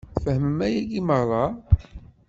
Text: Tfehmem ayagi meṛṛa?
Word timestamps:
Tfehmem 0.15 0.59
ayagi 0.67 1.01
meṛṛa? 1.07 1.43